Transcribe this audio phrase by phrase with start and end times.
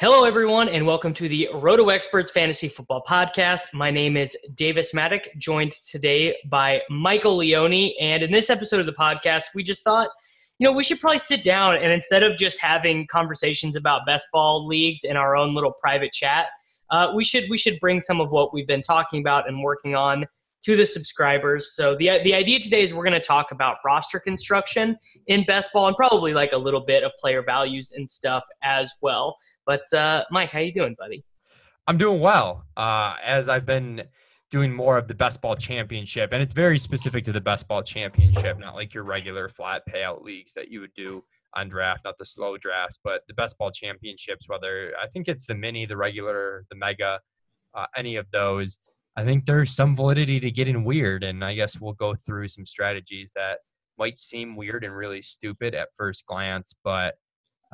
[0.00, 3.64] Hello, everyone, and welcome to the Roto Experts Fantasy Football Podcast.
[3.74, 7.92] My name is Davis Mattek, joined today by Michael Leone.
[8.00, 10.08] And in this episode of the podcast, we just thought,
[10.58, 14.26] you know, we should probably sit down and instead of just having conversations about best
[14.32, 16.46] ball leagues in our own little private chat,
[16.88, 19.94] uh, we should we should bring some of what we've been talking about and working
[19.94, 20.24] on
[20.64, 21.74] to the subscribers.
[21.74, 24.96] So the the idea today is we're going to talk about roster construction
[25.26, 28.92] in best ball and probably like a little bit of player values and stuff as
[29.00, 29.36] well.
[29.66, 31.24] But uh, Mike, how you doing, buddy?
[31.86, 32.64] I'm doing well.
[32.76, 34.02] Uh, as I've been
[34.50, 37.82] doing more of the best ball championship, and it's very specific to the best ball
[37.82, 41.22] championship, not like your regular flat payout leagues that you would do
[41.54, 44.48] on draft, not the slow drafts, but the best ball championships.
[44.48, 47.20] Whether I think it's the mini, the regular, the mega,
[47.74, 48.78] uh, any of those.
[49.16, 52.64] I think there's some validity to getting weird, and I guess we'll go through some
[52.64, 53.58] strategies that
[53.98, 57.16] might seem weird and really stupid at first glance, but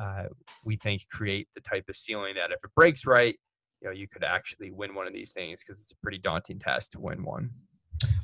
[0.01, 0.25] uh,
[0.65, 3.37] we think create the type of ceiling that if it breaks right,
[3.81, 6.59] you know, you could actually win one of these things because it's a pretty daunting
[6.59, 7.51] task to win one.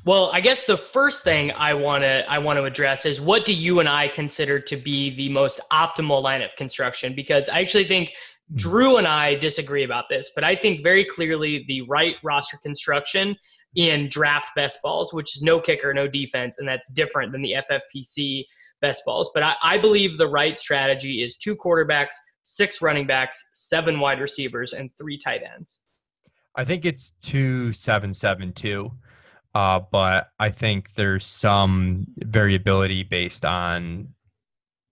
[0.05, 3.45] Well, I guess the first thing I want to I want to address is what
[3.45, 7.15] do you and I consider to be the most optimal lineup construction?
[7.15, 8.13] Because I actually think.
[8.55, 13.35] Drew and I disagree about this, but I think very clearly the right roster construction
[13.75, 17.55] in draft best balls, which is no kicker, no defense, and that's different than the
[17.69, 18.43] FFPC
[18.81, 19.31] best balls.
[19.33, 22.13] But I, I believe the right strategy is two quarterbacks,
[22.43, 25.79] six running backs, seven wide receivers, and three tight ends.
[26.55, 28.91] I think it's two seven seven two.
[29.55, 34.09] Uh, but I think there's some variability based on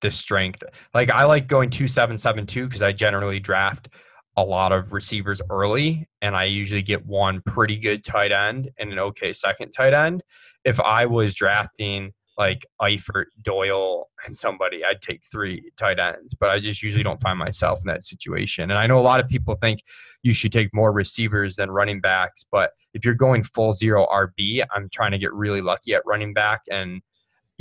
[0.02, 0.64] the strength.
[0.94, 3.90] Like I like going two seven seven two because I generally draft
[4.38, 8.92] a lot of receivers early, and I usually get one pretty good tight end and
[8.92, 10.24] an okay second tight end.
[10.64, 16.34] If I was drafting like Eifert, Doyle, and somebody, I'd take three tight ends.
[16.34, 18.72] But I just usually don't find myself in that situation.
[18.72, 19.82] And I know a lot of people think
[20.24, 22.46] you should take more receivers than running backs.
[22.52, 26.34] But if you're going full zero RB, I'm trying to get really lucky at running
[26.34, 26.62] back.
[26.70, 27.02] And,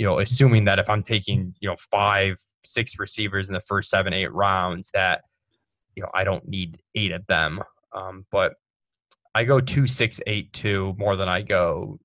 [0.01, 3.87] you know, assuming that if I'm taking, you know, five, six receivers in the first
[3.87, 5.21] seven, eight rounds, that,
[5.95, 7.61] you know, I don't need eight of them.
[7.95, 8.53] Um, but
[9.35, 11.99] I go two, six, eight, two more than I go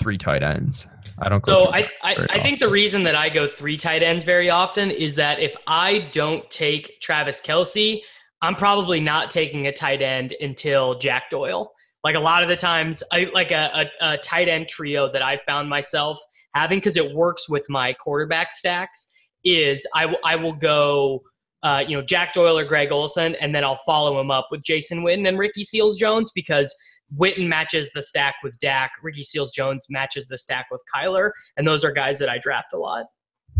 [0.00, 0.86] three tight ends.
[1.18, 1.64] I don't go.
[1.64, 4.92] So I, I, I think the reason that I go three tight ends very often
[4.92, 8.02] is that if I don't take Travis Kelce,
[8.40, 11.72] I'm probably not taking a tight end until Jack Doyle.
[12.06, 15.22] Like a lot of the times, I like a, a, a tight end trio that
[15.22, 16.20] I found myself
[16.54, 19.10] having because it works with my quarterback stacks.
[19.42, 21.24] Is I, w- I will go,
[21.64, 24.62] uh, you know, Jack Doyle or Greg Olsen, and then I'll follow him up with
[24.62, 26.72] Jason Witten and Ricky Seals Jones because
[27.18, 28.92] Witten matches the stack with Dak.
[29.02, 31.32] Ricky Seals Jones matches the stack with Kyler.
[31.56, 33.06] And those are guys that I draft a lot.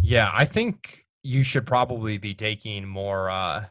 [0.01, 3.29] Yeah, I think you should probably be taking more.
[3.29, 3.65] Uh,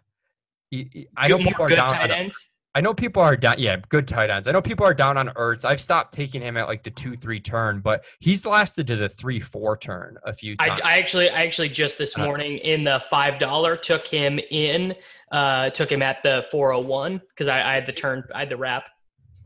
[0.73, 1.91] I know people are down.
[1.91, 2.49] Tight ends.
[2.75, 3.55] I know people are down.
[3.57, 4.49] Yeah, good tight ends.
[4.49, 5.63] I know people are down on Ertz.
[5.63, 9.07] I've stopped taking him at like the two three turn, but he's lasted to the
[9.07, 10.81] three four turn a few times.
[10.83, 14.93] I, I actually, I actually just this morning in the five dollar took him in,
[15.31, 18.39] uh, took him at the four hundred one because I, I had the turn, I
[18.39, 18.83] had the wrap.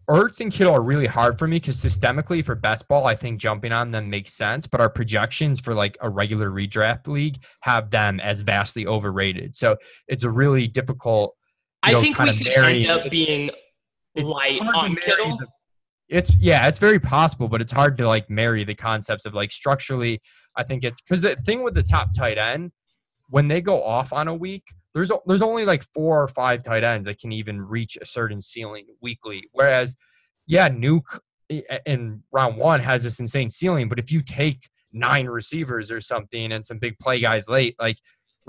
[0.09, 3.40] Ertz and Kittle are really hard for me because systemically for best ball, I think
[3.40, 4.66] jumping on them makes sense.
[4.66, 9.56] But our projections for like a regular redraft league have them as vastly overrated.
[9.56, 11.35] So it's a really difficult.
[11.84, 13.50] I know, think we could marry, end up being
[14.16, 15.38] light on Kittle.
[15.38, 15.47] The,
[16.09, 19.51] it's yeah, it's very possible, but it's hard to like marry the concepts of like
[19.51, 20.22] structurally.
[20.56, 22.72] I think it's because the thing with the top tight end
[23.29, 24.63] when they go off on a week,
[24.94, 28.41] there's there's only like four or five tight ends that can even reach a certain
[28.41, 29.43] ceiling weekly.
[29.52, 29.96] Whereas,
[30.47, 31.20] yeah, Nuke
[31.85, 36.52] in round one has this insane ceiling, but if you take nine receivers or something
[36.52, 37.97] and some big play guys late, like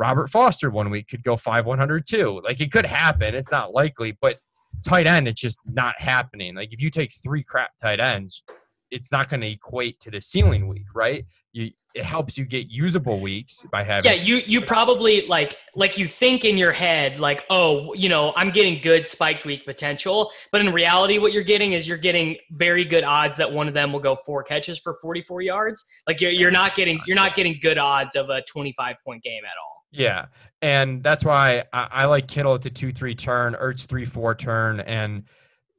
[0.01, 2.41] Robert Foster one week could go five one hundred too.
[2.43, 3.35] Like it could happen.
[3.35, 4.39] It's not likely, but
[4.83, 6.55] tight end, it's just not happening.
[6.55, 8.43] Like if you take three crap tight ends,
[8.91, 11.27] it's not going to equate to the ceiling week, right?
[11.53, 15.99] You it helps you get usable weeks by having yeah you you probably like like
[15.99, 20.31] you think in your head like oh you know i'm getting good spiked week potential
[20.53, 23.75] but in reality what you're getting is you're getting very good odds that one of
[23.75, 27.35] them will go four catches for 44 yards like you're, you're not getting you're not
[27.35, 30.27] getting good odds of a 25 point game at all Yeah,
[30.63, 34.35] and that's why I, I like Kittle at the two three turn, Ertz three four
[34.35, 35.25] turn, and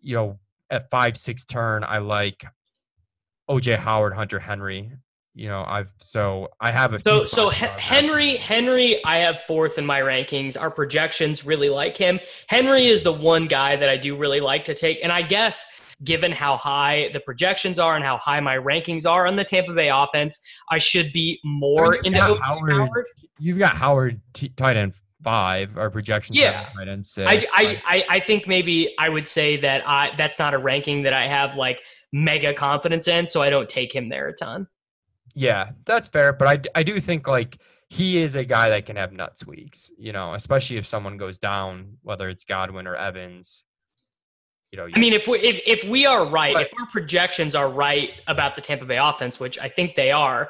[0.02, 2.46] you know at five six turn I like
[3.50, 4.92] OJ Howard, Hunter Henry.
[5.34, 9.86] You know I've so I have a so so Henry Henry I have fourth in
[9.86, 10.60] my rankings.
[10.60, 12.20] Our projections really like him.
[12.48, 15.66] Henry is the one guy that I do really like to take, and I guess
[16.04, 19.74] given how high the projections are and how high my rankings are on the Tampa
[19.74, 20.40] Bay offense,
[20.70, 23.06] I should be more I mean, into Howard, Howard.
[23.40, 24.94] You've got Howard t- tight end
[25.24, 25.78] five.
[25.78, 26.70] Our projections yeah.
[26.76, 27.32] tight end six.
[27.32, 31.04] I, I, I, I think maybe I would say that I that's not a ranking
[31.04, 31.80] that I have like
[32.12, 34.68] mega confidence in, so I don't take him there a ton.
[35.34, 37.58] Yeah, that's fair, but I, I do think like
[37.88, 41.40] he is a guy that can have nuts weeks, you know, especially if someone goes
[41.40, 43.66] down, whether it's Godwin or Evans
[44.72, 44.88] you know.
[44.94, 48.12] I mean, if we if, if we are right, but, if our projections are right
[48.28, 50.50] about the Tampa Bay offense, which I think they are,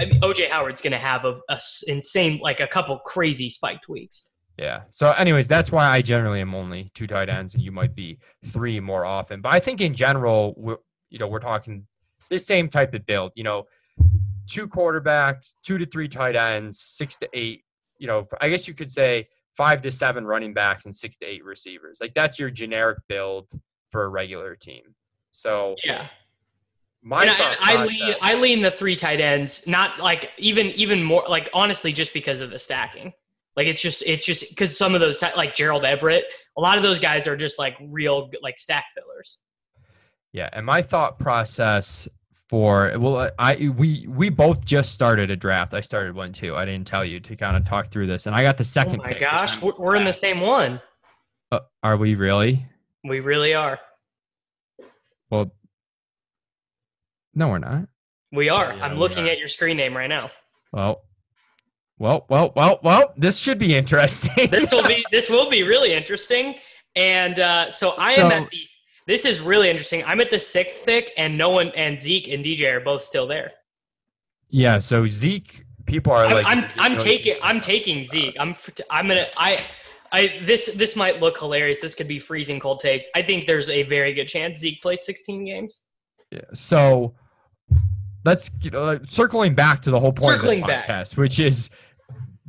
[0.00, 3.88] I mean, OJ Howard's going to have a, a, insane, like a couple crazy spiked
[3.88, 4.24] weeks.
[4.58, 4.82] Yeah.
[4.90, 8.18] So, anyways, that's why I generally am only two tight ends, and you might be
[8.46, 9.40] three more often.
[9.40, 10.78] But I think in general, we're,
[11.10, 11.86] you know, we're talking
[12.28, 13.32] the same type of build.
[13.36, 13.66] You know,
[14.48, 17.64] two quarterbacks, two to three tight ends, six to eight.
[17.98, 19.28] You know, I guess you could say
[19.58, 21.98] five to seven running backs and six to eight receivers.
[22.00, 23.50] Like that's your generic build
[23.90, 24.94] for a regular team.
[25.32, 26.06] So yeah.
[27.02, 31.24] My I, I lean I lean the three tight ends, not like even even more
[31.28, 33.12] like honestly just because of the stacking.
[33.56, 36.24] Like it's just it's just because some of those t- like Gerald Everett,
[36.56, 39.38] a lot of those guys are just like real like stack fillers.
[40.32, 42.06] Yeah, and my thought process
[42.48, 45.74] for well i we we both just started a draft.
[45.74, 46.56] I started one too.
[46.56, 48.26] I didn't tell you to kind of talk through this.
[48.26, 50.80] And i got the second oh my pick, gosh we're, we're in the same one.
[51.52, 52.66] Uh, are we really?
[53.04, 53.78] We really are.
[55.30, 55.52] Well
[57.34, 57.88] no we're not.
[58.32, 58.74] We are.
[58.74, 59.30] Yeah, i'm looking are.
[59.30, 60.30] at your screen name right now.
[60.72, 61.02] Well
[61.98, 64.50] well well well well this should be interesting.
[64.50, 66.54] This will be this will be really interesting.
[66.96, 68.66] And uh, so i am so, at the
[69.08, 70.04] this is really interesting.
[70.04, 73.26] I'm at the sixth pick, and no one and Zeke and DJ are both still
[73.26, 73.52] there.
[74.50, 74.78] Yeah.
[74.78, 78.36] So Zeke, people are like, I'm I'm, I'm taking I'm taking Zeke.
[78.38, 78.54] I'm
[78.90, 79.58] I'm gonna I.
[80.10, 81.80] I this this might look hilarious.
[81.80, 83.10] This could be freezing cold takes.
[83.14, 85.82] I think there's a very good chance Zeke plays 16 games.
[86.30, 86.40] Yeah.
[86.54, 87.14] So
[88.24, 91.18] let's uh, circling back to the whole point circling of the podcast, back.
[91.18, 91.68] which is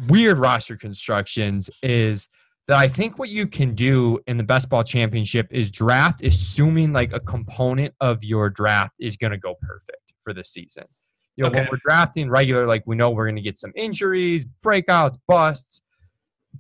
[0.08, 1.70] weird roster constructions.
[1.84, 2.30] Is
[2.70, 6.94] that I think what you can do in the best ball championship is draft, assuming
[6.94, 10.84] like a component of your draft is going to go perfect for the season.
[11.36, 11.62] You know, okay.
[11.62, 15.82] when we're drafting regular, like we know we're going to get some injuries, breakouts, busts.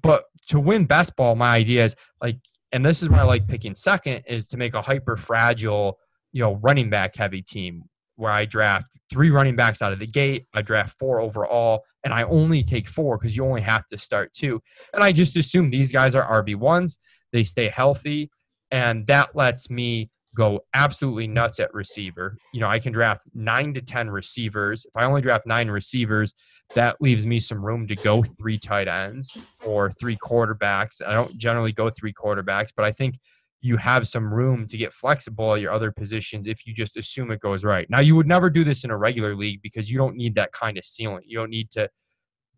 [0.01, 2.39] But to win best ball, my idea is like,
[2.71, 5.99] and this is why I like picking second, is to make a hyper fragile,
[6.31, 7.83] you know, running back heavy team
[8.19, 10.45] where I draft three running backs out of the gate.
[10.53, 14.33] I draft four overall, and I only take four because you only have to start
[14.33, 14.61] two.
[14.93, 16.97] And I just assume these guys are RB1s.
[17.31, 18.29] They stay healthy,
[18.71, 22.37] and that lets me go absolutely nuts at receiver.
[22.53, 24.85] You know, I can draft nine to 10 receivers.
[24.85, 26.33] If I only draft nine receivers,
[26.75, 29.35] that leaves me some room to go three tight ends
[29.65, 31.01] or three quarterbacks.
[31.05, 33.15] I don't generally go three quarterbacks, but I think
[33.61, 37.31] you have some room to get flexible at your other positions if you just assume
[37.31, 37.89] it goes right.
[37.89, 40.51] Now, you would never do this in a regular league because you don't need that
[40.53, 41.23] kind of ceiling.
[41.25, 41.89] You don't need to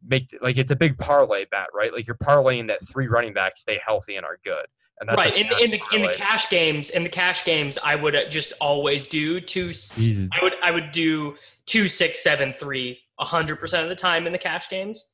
[0.05, 1.93] make like it's a big parlay bet, right?
[1.93, 4.65] Like you're parlaying that three running backs stay healthy and are good.
[4.99, 6.05] And that's right in, in the parlay.
[6.05, 6.91] in the cash games.
[6.91, 9.73] In the cash games, I would uh, just always do two.
[9.73, 10.29] Jesus.
[10.39, 14.33] I would I would do two six seven three hundred percent of the time in
[14.33, 15.07] the cash games.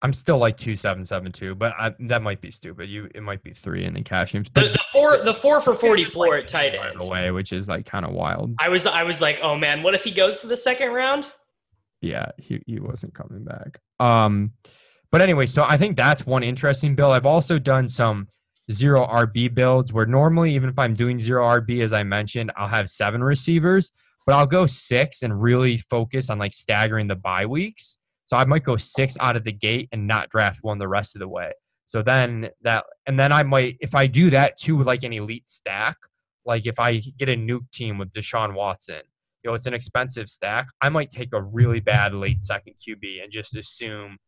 [0.00, 2.88] I'm still like two seven seven two, but I, that might be stupid.
[2.88, 4.48] You it might be three in the cash games.
[4.48, 7.52] But the, the four the four for forty four like at tight end away, which
[7.52, 8.54] is like kind of wild.
[8.60, 11.28] I was I was like, oh man, what if he goes to the second round?
[12.00, 13.80] Yeah, he he wasn't coming back.
[13.98, 14.52] Um,
[15.10, 17.10] but anyway, so I think that's one interesting build.
[17.10, 18.28] I've also done some
[18.70, 22.68] zero RB builds where normally even if I'm doing zero RB, as I mentioned, I'll
[22.68, 23.90] have seven receivers,
[24.26, 28.44] but I'll go six and really focus on like staggering the bye weeks so I
[28.44, 31.28] might go six out of the gate and not draft one the rest of the
[31.28, 31.50] way.
[31.86, 35.14] So then that, and then I might, if I do that too, with like an
[35.14, 35.96] elite stack,
[36.44, 39.00] like if I get a nuke team with Deshaun Watson,
[39.42, 40.68] you know, it's an expensive stack.
[40.82, 44.18] I might take a really bad late second QB and just assume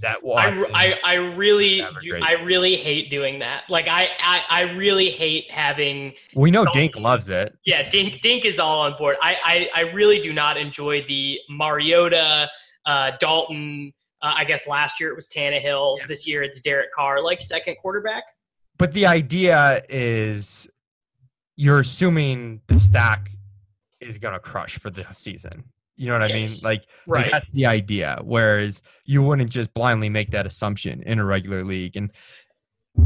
[0.00, 0.66] that Watson.
[0.74, 3.62] I, I, I really, do, I really hate doing that.
[3.68, 6.14] Like I, I, I really hate having.
[6.34, 7.56] We know Dink loves it.
[7.64, 9.18] Yeah, Dink, Dink is all on board.
[9.22, 12.50] I, I, I really do not enjoy the Mariota
[12.86, 13.92] uh, Dalton.
[14.22, 15.98] Uh, I guess last year it was Tannehill.
[15.98, 16.06] Yeah.
[16.06, 18.24] This year it's Derek Carr, like second quarterback.
[18.78, 20.68] But the idea is
[21.56, 23.30] you're assuming the stack
[24.00, 25.64] is going to crush for the season.
[25.96, 26.50] You know what I mean?
[26.62, 27.22] Like, Right.
[27.24, 28.18] like that's the idea.
[28.22, 32.10] Whereas you wouldn't just blindly make that assumption in a regular league, and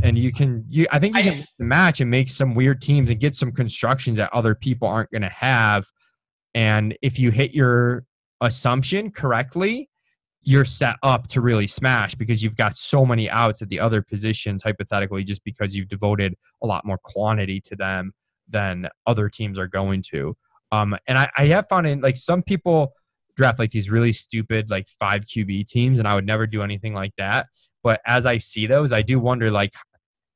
[0.03, 3.11] and you can you I think you I- can match and make some weird teams
[3.11, 5.85] and get some constructions that other people aren't going to have.
[6.55, 8.05] And if you hit your
[8.41, 9.89] assumption correctly,
[10.43, 14.03] you're set up to really smash because you've got so many outs at the other
[14.03, 18.13] positions hypothetically just because you've devoted a lot more quantity to them
[18.49, 20.35] than other teams are going to.
[20.73, 22.93] Um, and I, I have found in like some people
[23.37, 26.95] draft like these really stupid like five QB teams, and I would never do anything
[26.95, 27.47] like that.
[27.83, 29.73] But as I see those, I do wonder like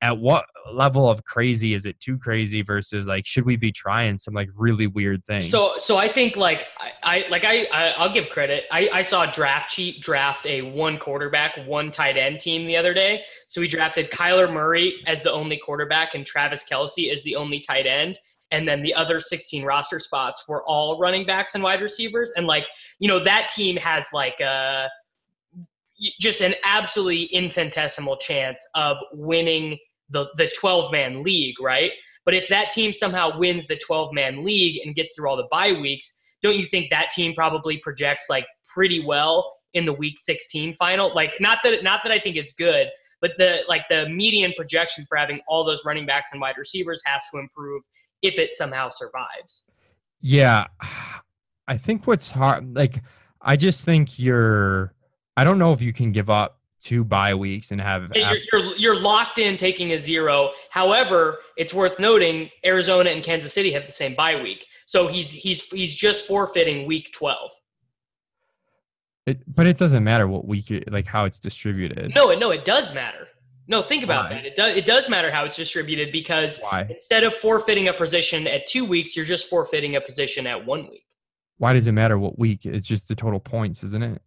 [0.02, 4.18] at what level of crazy is it too crazy versus like should we be trying
[4.18, 5.48] some like really weird things?
[5.48, 8.64] So, so I think like I, I like I, I I'll give credit.
[8.72, 12.76] I, I saw a Draft Cheat draft a one quarterback, one tight end team the
[12.76, 13.22] other day.
[13.46, 17.60] So we drafted Kyler Murray as the only quarterback and Travis Kelce as the only
[17.60, 18.18] tight end.
[18.50, 22.32] And then the other 16 roster spots were all running backs and wide receivers.
[22.36, 22.66] And like,
[22.98, 24.88] you know, that team has like uh, a
[26.20, 29.78] just an absolutely infinitesimal chance of winning
[30.12, 31.92] the the 12 man league, right?
[32.24, 35.48] But if that team somehow wins the 12 man league and gets through all the
[35.50, 40.18] bye weeks, don't you think that team probably projects like pretty well in the week
[40.18, 41.14] 16 final?
[41.14, 42.88] Like not that not that I think it's good,
[43.20, 47.02] but the like the median projection for having all those running backs and wide receivers
[47.06, 47.82] has to improve
[48.22, 49.64] if it somehow survives.
[50.20, 50.68] Yeah,
[51.66, 53.02] I think what's hard, like,
[53.40, 54.94] I just think you're.
[55.36, 58.10] I don't know if you can give up two bye weeks and have.
[58.14, 60.50] You're, abs- you're, you're locked in taking a zero.
[60.70, 65.30] However, it's worth noting Arizona and Kansas City have the same bye week, so he's
[65.30, 67.50] he's he's just forfeiting week 12.
[69.26, 72.12] it, but it doesn't matter what week, it, like how it's distributed.
[72.14, 73.28] No, it no, it does matter.
[73.68, 74.34] No, think about Why?
[74.36, 74.46] that.
[74.46, 76.86] It does it does matter how it's distributed because Why?
[76.90, 80.88] instead of forfeiting a position at two weeks, you're just forfeiting a position at one
[80.90, 81.06] week.
[81.58, 82.66] Why does it matter what week?
[82.66, 84.20] It's just the total points, isn't it?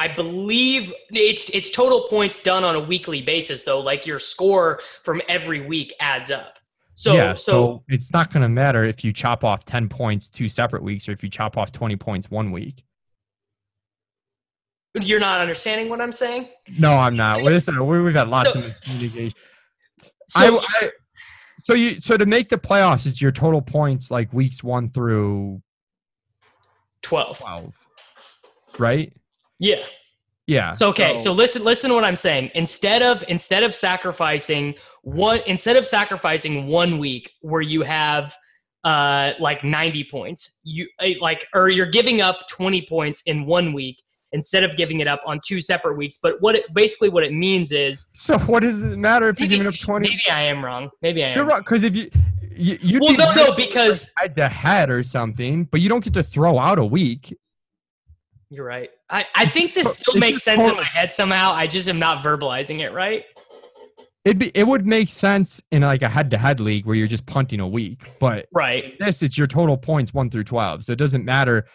[0.00, 3.80] I believe it's it's total points done on a weekly basis though.
[3.80, 6.54] Like your score from every week adds up.
[6.94, 10.28] So yeah, so, so it's not going to matter if you chop off 10 points
[10.28, 12.82] two separate weeks or if you chop off 20 points one week.
[15.00, 16.48] you're not understanding what I'm saying.
[16.76, 17.42] No, I'm not.
[17.42, 19.34] Listen, we- we've had lots So- of miscommunication.
[20.30, 20.90] So I, I,
[21.64, 25.62] so you so to make the playoffs, it's your total points like weeks one through
[27.02, 27.38] twelve.
[27.38, 27.74] twelve,
[28.78, 29.12] right?
[29.58, 29.84] Yeah.
[30.46, 30.74] Yeah.
[30.74, 32.50] So okay, so, listen listen to what I'm saying.
[32.54, 38.34] Instead of instead of sacrificing one instead of sacrificing one week where you have
[38.82, 43.74] uh like 90 points, you eh, like or you're giving up 20 points in one
[43.74, 46.18] week instead of giving it up on two separate weeks.
[46.22, 49.48] But what it basically what it means is so what does it matter if you're
[49.48, 50.08] maybe, giving up twenty?
[50.08, 50.88] maybe I am wrong.
[51.02, 51.36] Maybe I am.
[51.36, 52.10] You're right because if you
[52.58, 56.22] you Well, no, no, because head to head or something, but you don't get to
[56.22, 57.36] throw out a week.
[58.48, 58.88] you're right.
[59.10, 61.52] I, I think this oh, It's still makes just sense in my head somehow.
[61.52, 63.24] I just am not verbalizing it right.
[64.24, 67.06] It'd be it would make sense in like a head to head league where you're
[67.06, 68.94] just punting a week, but Right.
[68.98, 71.66] this it's your total points one through twelve, so it doesn't matter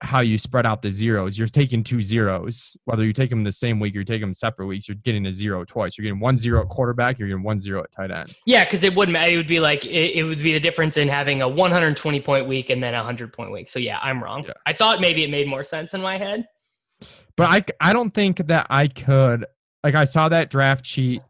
[0.00, 1.36] how you spread out the zeros.
[1.36, 4.32] You're taking two zeros, whether you take them the same week or you take them
[4.32, 4.88] separate weeks.
[4.88, 5.98] You're getting a zero twice.
[5.98, 7.18] You're getting one zero at quarterback.
[7.18, 8.34] You're getting one zero at tight end.
[8.46, 9.16] Yeah, because it wouldn't.
[9.16, 12.46] It would be like it, it would be the difference in having a 120 point
[12.46, 13.68] week and then a 100 point week.
[13.68, 14.44] So yeah, I'm wrong.
[14.46, 14.52] Yeah.
[14.66, 16.46] I thought maybe it made more sense in my head.
[17.36, 19.46] But I, I don't think that I could
[19.84, 21.22] like I saw that draft sheet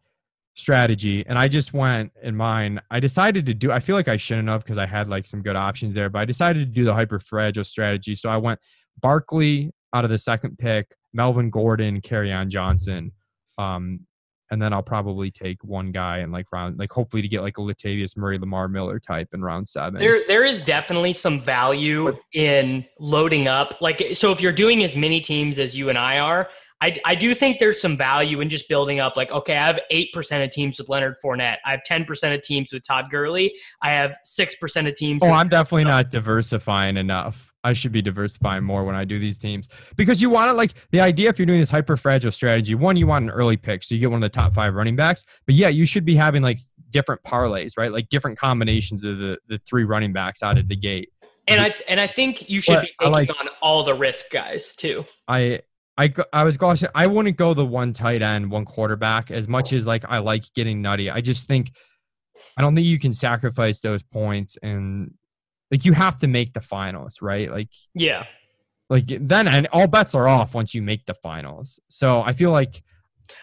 [0.59, 2.81] strategy and I just went in mine.
[2.91, 5.41] I decided to do I feel like I shouldn't have because I had like some
[5.41, 8.15] good options there, but I decided to do the hyper fragile strategy.
[8.15, 8.59] So I went
[9.01, 13.13] Barkley out of the second pick, Melvin Gordon, Kerryon Johnson.
[13.57, 14.01] Um
[14.51, 17.59] and then I'll probably take one guy in like round like hopefully to get like
[17.59, 20.01] a Latavius Murray Lamar Miller type in round seven.
[20.01, 23.81] There, there is definitely some value in loading up.
[23.81, 26.49] Like, so if you're doing as many teams as you and I are,
[26.81, 29.17] I, I do think there's some value in just building up.
[29.17, 31.57] Like, okay, I have eight percent of teams with Leonard Fournette.
[31.67, 33.53] I have ten percent of teams with Todd Gurley.
[33.83, 35.21] I have six percent of teams.
[35.23, 37.53] Oh, I'm definitely not diversifying enough.
[37.65, 40.75] I should be diversifying more when I do these teams because you want to like
[40.93, 42.77] the idea if you're doing this hyper fragile strategy.
[42.77, 44.95] One, you want an early pick, so you get one of the top five running
[44.95, 45.27] backs.
[45.47, 46.59] But yeah, you should be having like
[46.91, 47.91] different parlays, right?
[47.93, 51.11] Like different combinations of the the three running backs out of the gate.
[51.49, 54.31] and I and I think you should But be taking like- on all the risk
[54.31, 55.05] guys too.
[55.27, 55.61] I
[55.99, 59.73] I I was say, I wouldn't go the one tight end, one quarterback as much
[59.73, 61.11] as like I like getting nutty.
[61.11, 61.73] I just think
[62.57, 65.13] I don't think you can sacrifice those points and
[65.71, 67.51] like you have to make the finals, right?
[67.51, 68.25] Like Yeah.
[68.89, 72.51] like then and all bets are off once you make the finals so i feel
[72.51, 72.83] like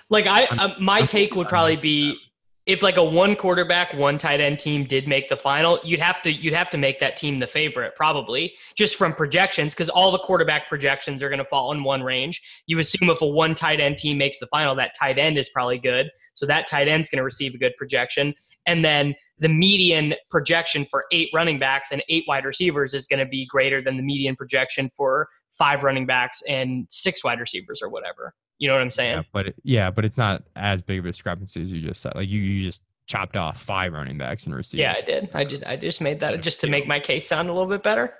[0.09, 2.17] Like I, uh, my I'm take would probably be
[2.65, 6.22] if like a one quarterback, one tight end team did make the final, you'd have
[6.24, 10.12] to you'd have to make that team the favorite probably just from projections because all
[10.12, 12.41] the quarterback projections are going to fall in one range.
[12.65, 15.50] You assume if a one tight end team makes the final, that tight end is
[15.50, 18.34] probably good, so that tight end's going to receive a good projection,
[18.65, 23.19] and then the median projection for eight running backs and eight wide receivers is going
[23.19, 27.81] to be greater than the median projection for five running backs and six wide receivers
[27.81, 28.34] or whatever.
[28.57, 29.17] You know what I'm saying?
[29.17, 32.01] Yeah, but it, yeah, but it's not as big of a discrepancy as you just
[32.01, 32.13] said.
[32.15, 34.81] Like you, you just chopped off five running backs and receivers.
[34.81, 35.29] Yeah, I did.
[35.33, 37.83] I just I just made that just to make my case sound a little bit
[37.83, 38.13] better.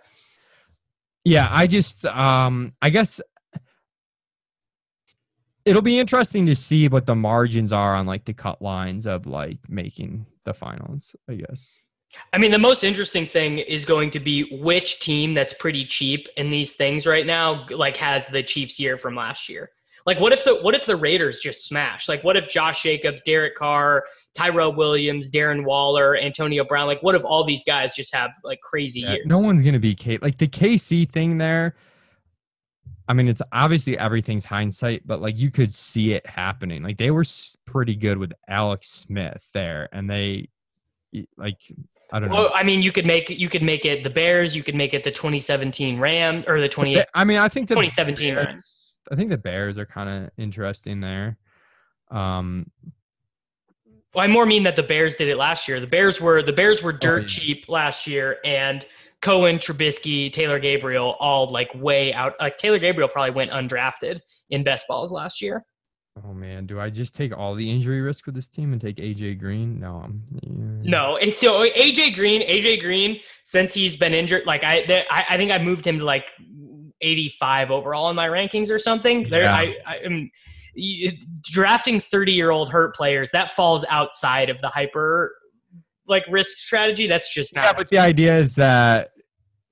[1.24, 3.22] Yeah, I just um I guess
[5.65, 9.25] it'll be interesting to see what the margins are on like the cut lines of
[9.25, 11.82] like making the finals, I guess.
[12.32, 16.30] I mean, the most interesting thing is going to be which team that's pretty cheap
[16.38, 19.72] in these things right now, like has the Chiefs year from last year.
[20.06, 22.08] Like, what if the what if the Raiders just smash?
[22.08, 26.86] Like, what if Josh Jacobs, Derek Carr, Tyrell Williams, Darren Waller, Antonio Brown?
[26.86, 29.26] Like, what if all these guys just have like crazy yeah, years?
[29.26, 30.20] No one's gonna be K.
[30.22, 31.76] Like the KC thing there.
[33.08, 36.84] I mean, it's obviously everything's hindsight, but like you could see it happening.
[36.84, 37.26] Like they were
[37.66, 40.50] pretty good with Alex Smith there, and they
[41.38, 41.62] like
[42.12, 42.36] I don't know.
[42.36, 44.56] Well, I mean, you could make you could make it the Bears.
[44.56, 46.98] You could make it the 2017 Rams or the 20.
[47.14, 48.85] I mean, I think the 2017 Bears, Rams.
[49.12, 51.38] I think the Bears are kind of interesting there.
[52.12, 52.72] Um,
[54.14, 55.80] well, I more mean that the Bears did it last year.
[55.80, 57.28] The Bears were the Bears were dirt oh, yeah.
[57.28, 58.86] cheap last year, and
[59.22, 62.34] Cohen, Trubisky, Taylor Gabriel, all like way out.
[62.40, 65.66] Like Taylor Gabriel probably went undrafted in best balls last year.
[66.24, 68.96] Oh man, do I just take all the injury risk with this team and take
[68.98, 69.82] AJ Green?
[69.82, 70.90] No, I'm, yeah.
[70.90, 71.20] no.
[71.32, 75.86] So AJ Green, AJ Green, since he's been injured, like I, I think I moved
[75.86, 76.32] him to like
[77.02, 79.30] 85 overall in my rankings or something.
[79.30, 79.46] There.
[79.46, 80.30] I, I am
[81.44, 85.34] drafting 30 year old hurt players that falls outside of the hyper
[86.08, 87.08] like risk strategy.
[87.08, 87.64] That's just not.
[87.64, 89.12] Yeah, but the idea is that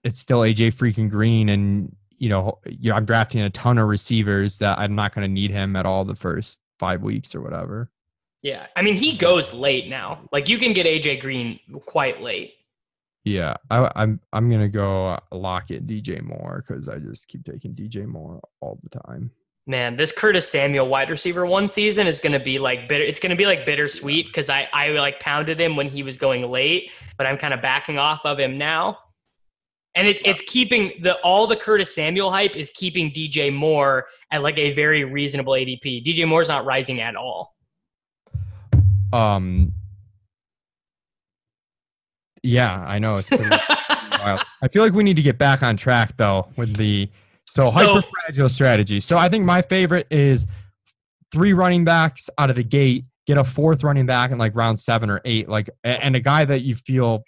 [0.04, 3.88] it's still AJ freaking Green, and you know, you know, I'm drafting a ton of
[3.88, 7.42] receivers that I'm not going to need him at all the first five weeks or
[7.42, 7.90] whatever.
[8.42, 10.28] Yeah, I mean, he goes late now.
[10.32, 12.54] Like you can get AJ Green quite late.
[13.26, 17.46] Yeah, I, am I'm, I'm gonna go lock it DJ Moore because I just keep
[17.46, 19.32] taking DJ Moore all the time.
[19.66, 23.04] Man, this Curtis Samuel wide receiver one season is gonna be like bitter.
[23.04, 26.50] It's gonna be like bittersweet because I I like pounded him when he was going
[26.52, 28.98] late, but I'm kind of backing off of him now.
[29.96, 34.42] And it, it's keeping the all the Curtis Samuel hype is keeping DJ Moore at
[34.42, 36.04] like a very reasonable ADP.
[36.04, 37.56] DJ Moore's not rising at all.
[39.14, 39.72] Um,
[42.44, 43.50] yeah, I know it's pretty
[44.20, 44.42] wild.
[44.62, 47.10] I feel like we need to get back on track though with the
[47.50, 49.00] so, so hyper fragile strategy.
[49.00, 50.46] So I think my favorite is
[51.32, 54.80] three running backs out of the gate, get a fourth running back in like round
[54.80, 57.24] seven or eight, like and a guy that you feel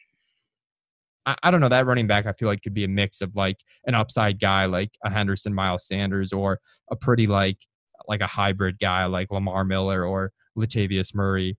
[1.26, 3.36] I, I don't know that running back I feel like could be a mix of
[3.36, 6.60] like an upside guy like a Henderson Miles Sanders or
[6.92, 7.58] a pretty like
[8.08, 11.58] like a hybrid guy like Lamar Miller or Latavius Murray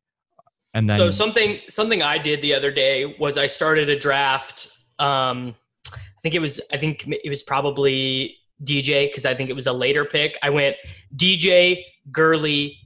[0.77, 4.69] and then so something something I did the other day was I started a draft.
[4.99, 5.55] Um,
[5.91, 9.67] I think it was I think it was probably DJ because I think it was
[9.67, 10.39] a later pick.
[10.43, 10.77] I went
[11.17, 12.79] DJ Gurley,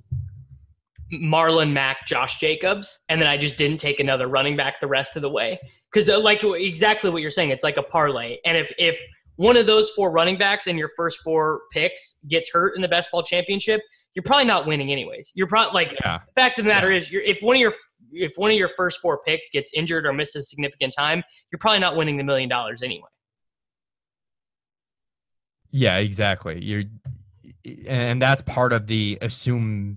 [1.13, 5.17] Marlon Mack, Josh Jacobs, and then I just didn't take another running back the rest
[5.17, 5.59] of the way
[5.93, 8.39] because uh, like exactly what you're saying, it's like a parlay.
[8.45, 9.01] And if if
[9.41, 12.89] one of those four running backs in your first four picks gets hurt in the
[12.89, 13.81] best ball championship,
[14.13, 15.33] you're probably not winning anyways.
[15.35, 16.19] You're probably like yeah.
[16.35, 16.99] fact of the matter yeah.
[16.99, 17.73] is, you're, if one of your
[18.13, 21.79] if one of your first four picks gets injured or misses significant time, you're probably
[21.79, 23.09] not winning the million dollars anyway.
[25.71, 26.63] Yeah, exactly.
[26.63, 26.83] You're,
[27.87, 29.97] and that's part of the assume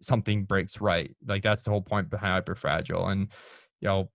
[0.00, 1.14] something breaks right.
[1.26, 3.08] Like that's the whole point behind hyper fragile.
[3.08, 3.28] And
[3.82, 4.08] you know,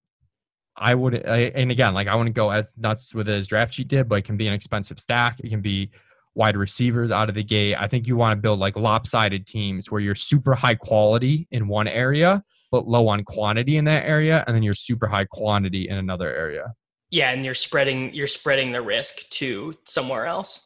[0.77, 3.87] I would, and again, like I wouldn't go as nuts with it as draft sheet
[3.87, 5.39] did, but it can be an expensive stack.
[5.39, 5.91] It can be
[6.33, 7.75] wide receivers out of the gate.
[7.77, 11.67] I think you want to build like lopsided teams where you're super high quality in
[11.67, 15.89] one area, but low on quantity in that area, and then you're super high quantity
[15.89, 16.73] in another area.
[17.09, 20.61] Yeah, and you're spreading you're spreading the risk to somewhere else.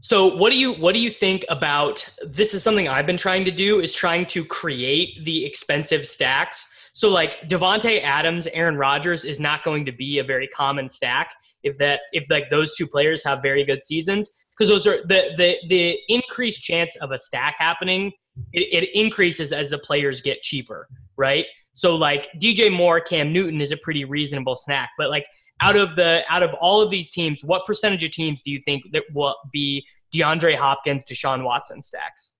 [0.00, 3.44] So what do you what do you think about this is something I've been trying
[3.44, 6.64] to do is trying to create the expensive stacks.
[6.92, 11.32] So like Davante Adams, Aaron Rodgers is not going to be a very common stack
[11.62, 15.34] if that if like those two players have very good seasons because those are the
[15.36, 18.12] the the increased chance of a stack happening
[18.52, 21.46] it, it increases as the players get cheaper right?
[21.74, 25.24] So like dj moore cam newton is a pretty reasonable snack but like
[25.60, 28.60] out of the out of all of these teams what percentage of teams do you
[28.60, 32.32] think that will be deandre hopkins deshaun watson stacks?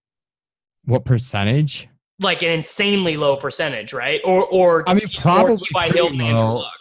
[0.85, 1.89] What percentage
[2.21, 4.21] like an insanely low percentage, right?
[4.25, 5.91] Or or I mean, probably T.Y.
[5.91, 6.55] Hilton, Andrew low.
[6.59, 6.75] Luck.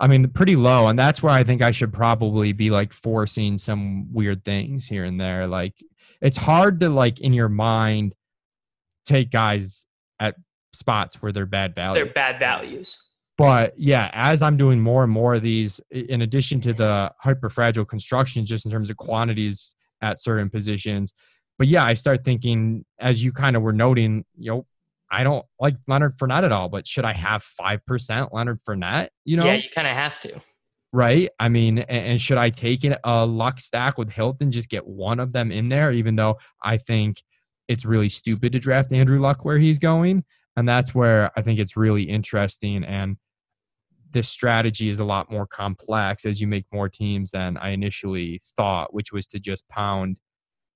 [0.00, 3.58] I mean, pretty low, and that's where I think I should probably be like forcing
[3.58, 5.46] some weird things here and there.
[5.46, 5.74] Like,
[6.20, 8.14] it's hard to like in your mind
[9.06, 9.86] take guys
[10.20, 10.34] at
[10.72, 12.04] spots where they're bad value.
[12.04, 12.98] They're bad values.
[13.38, 17.48] but yeah, as I'm doing more and more of these, in addition to the hyper
[17.48, 21.14] fragile constructions, just in terms of quantities at certain positions.
[21.58, 24.66] But yeah, I start thinking, as you kind of were noting, you know,
[25.10, 29.08] I don't like Leonard Fournette at all, but should I have 5% Leonard Fournette?
[29.24, 30.40] You know, yeah, you kind of have to.
[30.92, 31.30] right?
[31.38, 34.86] I mean, a- and, should I take it a luck stack with Hilton, just get
[34.86, 37.22] one of them in there, even though I think
[37.68, 40.24] it's really stupid to draft Andrew Luck where he's going?
[40.56, 42.82] And that's where I think it's really interesting.
[42.84, 43.16] And
[44.10, 48.40] this strategy is a lot more complex as you make more teams than I initially
[48.56, 50.18] thought, which was to just pound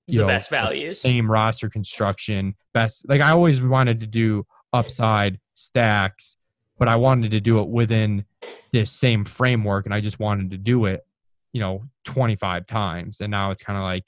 [0.09, 1.01] you the know, best values.
[1.01, 3.09] same roster construction, best.
[3.09, 6.37] Like I always wanted to do upside stacks,
[6.79, 8.25] but I wanted to do it within
[8.73, 11.07] this same framework, and I just wanted to do it,
[11.53, 13.21] you know, 25 times.
[13.21, 14.05] And now it's kind of like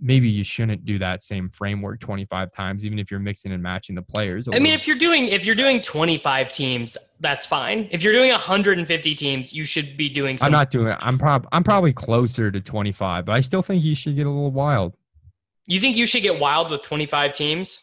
[0.00, 3.94] maybe you shouldn't do that same framework 25 times, even if you're mixing and matching
[3.94, 4.48] the players.
[4.52, 7.88] i mean, if you're doing if you're doing 25 teams, that's fine.
[7.92, 10.38] If you're doing 150 teams, you should be doing.
[10.38, 10.98] Some, I'm not doing it.
[11.00, 14.30] I'm prob I'm probably closer to 25, but I still think you should get a
[14.30, 14.96] little wild.
[15.66, 17.80] You think you should get wild with 25 teams?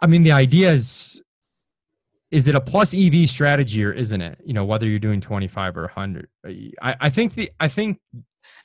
[0.00, 1.22] I mean, the idea is
[2.30, 4.38] is it a plus EV strategy or isn't it?
[4.44, 6.28] You know, whether you're doing 25 or 100.
[6.82, 8.00] I, I think the I think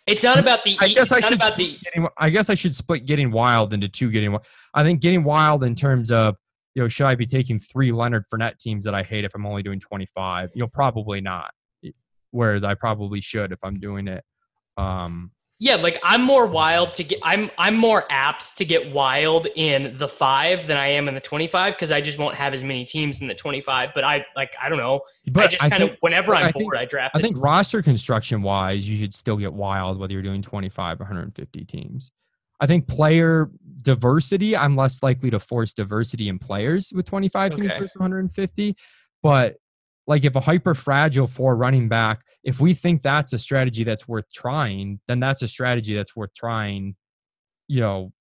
[0.08, 0.76] It's not about the.
[0.82, 1.78] I guess I should about the.
[1.84, 4.46] getting, I guess I should split getting wild into two getting wild.
[4.74, 6.36] I think getting wild in terms of
[6.74, 9.46] you know should I be taking three Leonard Fournette teams that I hate if I'm
[9.46, 10.50] only doing 25?
[10.56, 11.52] You know, probably not.
[12.32, 14.24] Whereas I probably should if I'm doing it.
[14.78, 17.20] Um, Yeah, like I'm more wild to get.
[17.22, 21.20] I'm I'm more apt to get wild in the five than I am in the
[21.20, 23.90] 25 because I just won't have as many teams in the 25.
[23.94, 25.02] But I like I don't know.
[25.32, 27.14] but I just kind of think- whenever I'm I think- bored, I draft.
[27.16, 27.24] I it.
[27.24, 31.66] think roster construction wise, you should still get wild whether you're doing 25 or 150
[31.66, 32.12] teams.
[32.62, 33.50] I think player
[33.82, 38.78] diversity, I'm less likely to force diversity in players with 25 teams versus 150.
[39.24, 39.58] But
[40.08, 44.08] like if a hyper fragile four running back, if we think that's a strategy that's
[44.08, 46.96] worth trying, then that's a strategy that's worth trying,
[47.68, 48.14] you know,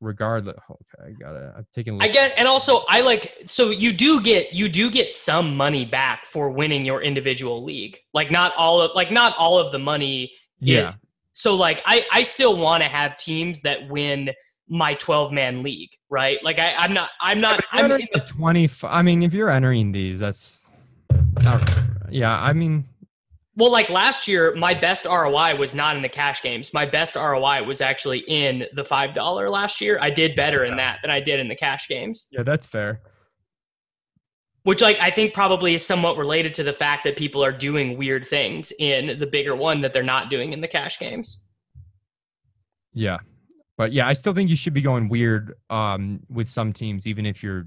[0.00, 0.56] regardless.
[0.70, 1.52] Okay, I got it.
[1.56, 3.42] I'm taking a I get, and also I like.
[3.46, 7.98] So you do get you do get some money back for winning your individual league.
[8.14, 10.92] Like not all of like not all of the money yeah.
[11.32, 14.30] So like I I still want to have teams that win
[14.68, 16.38] my 12 man league, right?
[16.42, 19.92] Like I I'm not I'm not I'm in the 20 i mean if you're entering
[19.92, 20.70] these that's
[21.42, 21.62] not,
[22.10, 22.84] yeah i mean
[23.56, 26.72] Well, like last year, my best ROI was not in the cash games.
[26.72, 29.98] My best ROI was actually in the five dollar last year.
[30.00, 33.00] I did better in that than I did in the cash games, yeah that's fair
[34.62, 37.96] which like I think probably is somewhat related to the fact that people are doing
[37.96, 41.42] weird things in the bigger one that they're not doing in the cash games.
[42.92, 43.18] yeah
[43.76, 47.24] but yeah i still think you should be going weird um with some teams even
[47.26, 47.66] if you're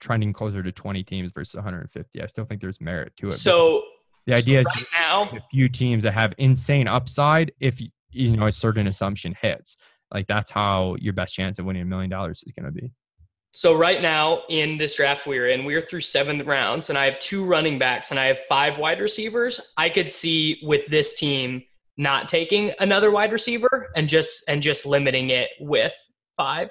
[0.00, 3.82] trending closer to 20 teams versus 150 i still think there's merit to it So
[4.26, 7.80] the idea so is now, a few teams that have insane upside if
[8.10, 9.76] you know a certain assumption hits
[10.12, 12.90] like that's how your best chance of winning a million dollars is going to be
[13.56, 17.18] so right now in this draft we're in, we're through seventh rounds, and I have
[17.20, 19.72] two running backs and I have five wide receivers.
[19.78, 21.62] I could see with this team
[21.96, 25.94] not taking another wide receiver and just and just limiting it with
[26.36, 26.68] five.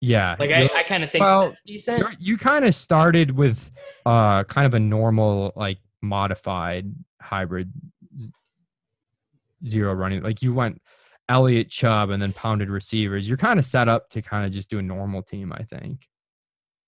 [0.00, 1.98] Yeah Like I, I kind of think well, that's decent.
[1.98, 3.70] You're- you kind of started with
[4.06, 6.86] uh kind of a normal like modified
[7.20, 7.70] hybrid
[8.20, 8.30] z-
[9.66, 10.80] zero running like you went
[11.28, 14.70] Elliott Chubb and then pounded receivers you're kind of set up to kind of just
[14.70, 16.06] do a normal team I think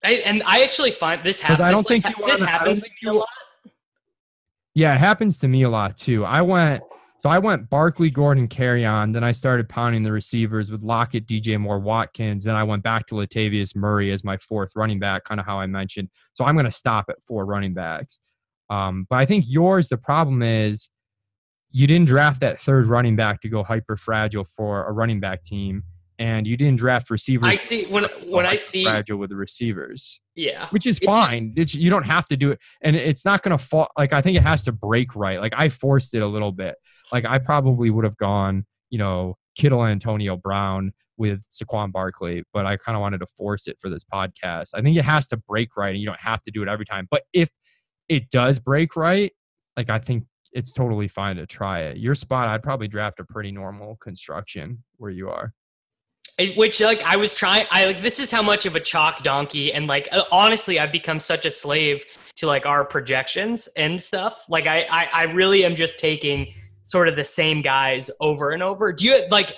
[0.03, 1.61] I, and I actually find this happens.
[1.61, 3.29] I don't think like, you this wanna- I don't happens to me a lot.
[4.75, 6.83] yeah it happens to me a lot too I went
[7.21, 11.59] so I went Barkley Gordon Kerryon then I started pounding the receivers with Lockett DJ
[11.59, 15.41] Moore Watkins then I went back to Latavius Murray as my fourth running back kind
[15.41, 18.21] of how I mentioned so I'm going to stop at four running backs
[18.69, 20.91] um, but I think yours the problem is
[21.73, 25.45] you didn't draft that third running back to go hyper fragile for a running back
[25.45, 25.85] team,
[26.19, 27.49] and you didn't draft receivers.
[27.49, 30.69] I see when when I see fragile with the receivers, yeah.
[30.71, 31.55] which is fine.
[31.57, 33.89] It's, you don't have to do it, and it's not going to fall.
[33.97, 35.41] Like I think it has to break right.
[35.41, 36.75] Like I forced it a little bit.
[37.13, 42.65] Like I probably would have gone, you know, Kittle Antonio Brown with Saquon Barkley, but
[42.65, 44.71] I kind of wanted to force it for this podcast.
[44.75, 46.87] I think it has to break right, and you don't have to do it every
[46.87, 47.07] time.
[47.11, 47.51] But if
[48.09, 49.33] it does break right,
[49.77, 51.99] like I think it's totally fine to try it.
[51.99, 55.53] Your spot, I'd probably draft a pretty normal construction where you are.
[56.57, 57.67] Which like I was trying.
[57.71, 60.93] I like this is how much of a chalk donkey and like uh, honestly, I've
[60.93, 62.03] become such a slave
[62.37, 64.45] to like our projections and stuff.
[64.49, 66.55] Like I, I, I really am just taking
[66.91, 68.93] sort of the same guys over and over.
[68.93, 69.53] Do you like?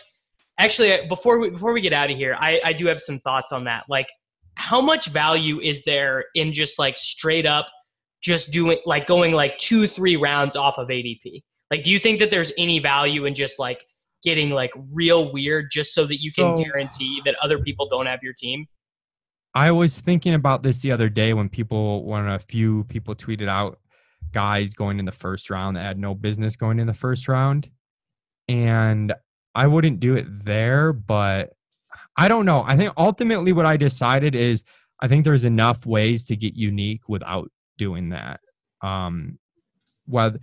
[0.58, 3.18] Actually, uh, before we before we get out of here, I, I do have some
[3.20, 3.84] thoughts on that.
[3.88, 4.08] Like,
[4.56, 7.66] how much value is there in just like straight up
[8.22, 11.42] just doing like going like two three rounds off of ADP?
[11.70, 13.80] Like, do you think that there's any value in just like
[14.22, 18.06] getting like real weird just so that you can So- guarantee that other people don't
[18.06, 18.66] have your team?
[19.54, 23.48] I was thinking about this the other day when people, when a few people tweeted
[23.48, 23.78] out
[24.32, 27.68] guys going in the first round that had no business going in the first round.
[28.48, 29.12] And
[29.54, 31.52] I wouldn't do it there, but
[32.16, 32.64] I don't know.
[32.66, 34.64] I think ultimately what I decided is
[35.00, 38.40] I think there's enough ways to get unique without doing that.
[38.80, 39.38] Um,
[40.06, 40.34] well,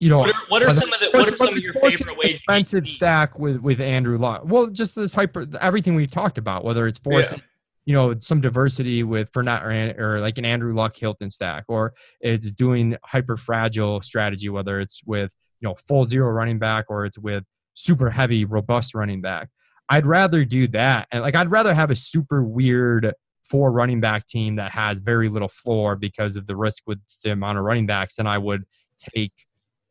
[0.00, 2.16] you know, What are, what are some of the what are some of your favorite
[2.16, 2.36] ways?
[2.36, 4.42] expensive stack with with Andrew Luck.
[4.44, 7.42] Well, just this hyper everything we've talked about, whether it's forcing
[7.88, 11.94] you know some diversity with Fournette or, or like an Andrew Luck Hilton stack, or
[12.20, 17.06] it's doing hyper fragile strategy, whether it's with you know full zero running back or
[17.06, 19.48] it's with super heavy robust running back.
[19.88, 24.26] I'd rather do that, and like I'd rather have a super weird four running back
[24.26, 27.86] team that has very little floor because of the risk with the amount of running
[27.86, 28.64] backs than I would
[28.98, 29.32] take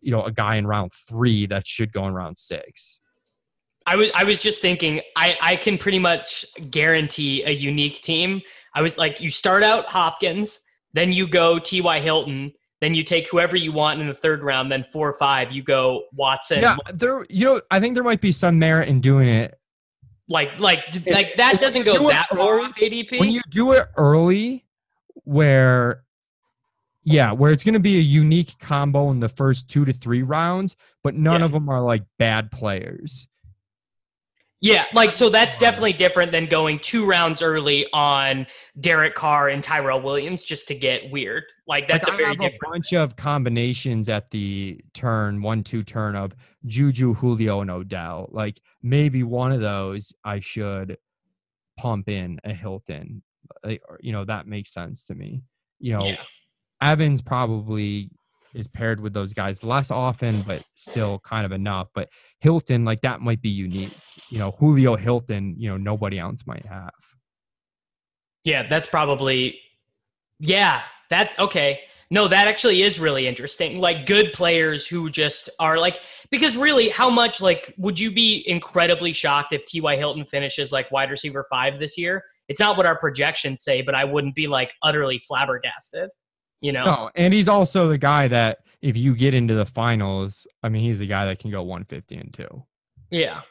[0.01, 2.99] you know a guy in round three that should go in round six.
[3.87, 8.41] I was I was just thinking I I can pretty much guarantee a unique team.
[8.75, 10.59] I was like you start out Hopkins,
[10.93, 11.99] then you go T.Y.
[12.01, 15.51] Hilton, then you take whoever you want in the third round, then four or five
[15.53, 16.61] you go Watson.
[16.61, 17.25] Yeah, there.
[17.29, 19.57] You know, I think there might be some merit in doing it
[20.27, 23.19] Like like like that doesn't go do that far early- ADP.
[23.19, 24.65] when you do it early,
[25.23, 26.03] where
[27.03, 30.23] yeah, where it's going to be a unique combo in the first two to three
[30.23, 31.45] rounds, but none Yeah.
[31.45, 33.29] of them are like bad players.
[34.59, 38.47] Yeah, like so that's definitely different than going two rounds early on
[38.79, 41.43] Derek Carr and Tyrell Williams just to get weird.
[41.67, 42.61] Like that's like, a very I have different.
[42.65, 46.33] a bunch of combinations at the turn one two turn of
[46.65, 48.29] Juju, Julio, and Odell.
[48.31, 50.97] Like maybe one of those I should
[51.77, 53.21] pump in a Hilton.
[53.63, 55.43] Like, you know that makes sense to me.
[55.79, 56.23] You know, Yeah.
[56.81, 58.09] Evans probably
[58.53, 61.89] is paired with those guys less often, but still kind of enough.
[61.93, 63.93] But Hilton, like that might be unique.
[64.29, 66.91] You know, Julio Hilton, you know, nobody else might have.
[68.43, 69.59] Yeah, that's probably
[70.39, 71.81] yeah, that okay.
[72.09, 73.79] No, that actually is really interesting.
[73.79, 75.99] Like good players who just are like
[76.31, 80.89] because really how much like would you be incredibly shocked if TY Hilton finishes like
[80.89, 82.23] wide receiver 5 this year?
[82.47, 86.09] It's not what our projections say, but I wouldn't be like utterly flabbergasted,
[86.61, 86.85] you know.
[86.85, 90.83] No, and he's also the guy that if you get into the finals, I mean,
[90.83, 92.63] he's the guy that can go 150 and two.
[93.09, 93.41] Yeah.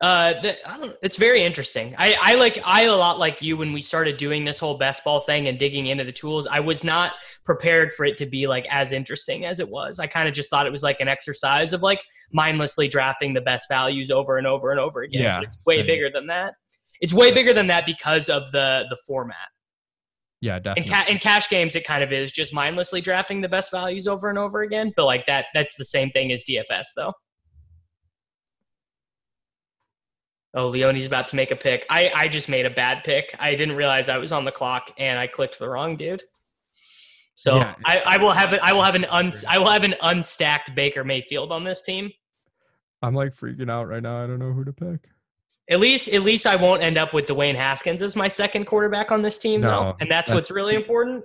[0.00, 1.94] Uh, the, I don't, it's very interesting.
[1.96, 5.04] I, I like I a lot like you when we started doing this whole best
[5.04, 6.48] ball thing and digging into the tools.
[6.48, 7.12] I was not
[7.44, 10.00] prepared for it to be like as interesting as it was.
[10.00, 12.00] I kind of just thought it was like an exercise of like
[12.32, 15.22] mindlessly drafting the best values over and over and over again.
[15.22, 15.86] Yeah, But it's way same.
[15.86, 16.54] bigger than that.
[17.00, 19.36] It's way bigger than that because of the the format.
[20.42, 20.92] Yeah, In, definitely.
[20.92, 24.28] ca- in cash games, it kind of is just mindlessly drafting the best values over
[24.28, 24.92] and over again.
[24.96, 27.12] But like that, that's the same thing as DFS, though.
[30.54, 31.86] Oh, Leone's about to make a pick.
[31.88, 33.34] I, I just made a bad pick.
[33.38, 36.24] I didn't realize I was on the clock and I clicked the wrong dude.
[37.36, 38.52] So Yeah, I, I will have.
[38.60, 42.10] I will have an un, I will have an unstacked Baker Mayfield on this team.
[43.00, 44.22] I'm like freaking out right now.
[44.22, 45.08] I don't know who to pick.
[45.70, 49.12] At least, at least I won't end up with Dwayne Haskins as my second quarterback
[49.12, 51.24] on this team, though, No, and that's, what's really important.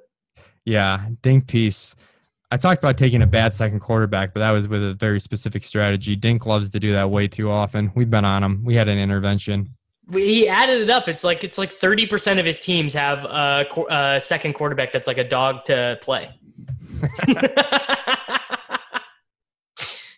[0.64, 1.96] Yeah, Dink piece.
[2.52, 5.64] I talked about taking a bad second quarterback, but that was with a very specific
[5.64, 6.16] strategy.
[6.16, 7.92] Dink loves to do that way too often.
[7.96, 8.64] We've been on him.
[8.64, 9.74] We had an intervention.
[10.14, 11.10] He added it up.
[11.10, 15.08] It's like it's like thirty percent of his teams have a, a second quarterback that's
[15.08, 16.30] like a dog to play.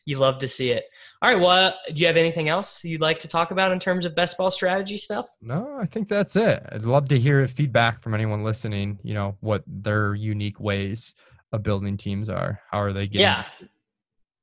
[0.09, 0.85] you love to see it.
[1.21, 1.39] All right.
[1.39, 4.37] Well, do you have anything else you'd like to talk about in terms of best
[4.37, 5.29] ball strategy stuff?
[5.39, 6.65] No, I think that's it.
[6.71, 8.97] I'd love to hear feedback from anyone listening.
[9.03, 11.13] You know what their unique ways
[11.53, 12.59] of building teams are.
[12.71, 13.21] How are they getting?
[13.21, 13.45] Yeah.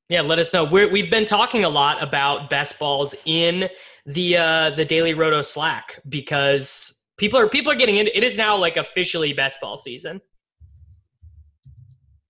[0.09, 0.63] Yeah, let us know.
[0.63, 3.69] We're, we've been talking a lot about best balls in
[4.07, 8.07] the uh, the Daily Roto Slack because people are people are getting in.
[8.07, 10.21] It is now like officially best ball season.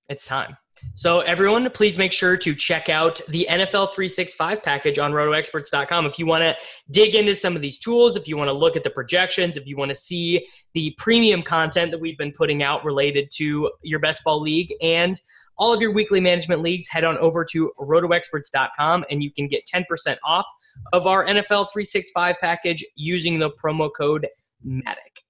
[0.09, 0.57] It's time.
[0.95, 6.19] So everyone, please make sure to check out the NFL 365 package on rotoexperts.com if
[6.19, 6.55] you want to
[6.90, 9.66] dig into some of these tools, if you want to look at the projections, if
[9.66, 13.99] you want to see the premium content that we've been putting out related to your
[13.99, 15.21] best ball league and
[15.59, 19.62] all of your weekly management leagues, head on over to rotoexperts.com and you can get
[19.66, 20.47] 10% off
[20.92, 24.27] of our NFL 365 package using the promo code
[24.66, 25.23] MATTEK.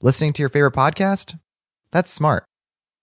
[0.00, 1.38] Listening to your favorite podcast?
[1.92, 2.44] That's smart.